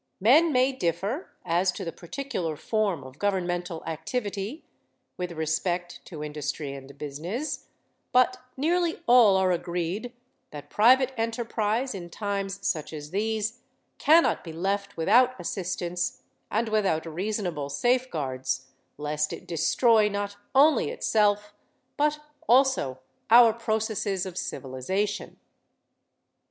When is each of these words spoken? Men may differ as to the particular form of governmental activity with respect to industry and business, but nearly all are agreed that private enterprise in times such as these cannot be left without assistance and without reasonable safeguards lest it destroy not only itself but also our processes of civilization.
Men 0.19 0.51
may 0.51 0.71
differ 0.71 1.29
as 1.45 1.71
to 1.73 1.85
the 1.85 1.91
particular 1.91 2.55
form 2.57 3.03
of 3.03 3.19
governmental 3.19 3.83
activity 3.85 4.63
with 5.15 5.33
respect 5.33 6.03
to 6.05 6.23
industry 6.23 6.73
and 6.73 6.97
business, 6.97 7.67
but 8.11 8.37
nearly 8.57 9.03
all 9.05 9.37
are 9.37 9.51
agreed 9.51 10.11
that 10.49 10.71
private 10.71 11.13
enterprise 11.17 11.93
in 11.93 12.09
times 12.09 12.65
such 12.67 12.93
as 12.93 13.11
these 13.11 13.59
cannot 13.99 14.43
be 14.43 14.51
left 14.53 14.97
without 14.97 15.39
assistance 15.39 16.23
and 16.49 16.67
without 16.69 17.05
reasonable 17.05 17.69
safeguards 17.69 18.69
lest 18.97 19.31
it 19.31 19.45
destroy 19.45 20.09
not 20.09 20.35
only 20.55 20.89
itself 20.89 21.53
but 21.95 22.19
also 22.49 22.99
our 23.29 23.53
processes 23.53 24.25
of 24.25 24.35
civilization. 24.35 25.37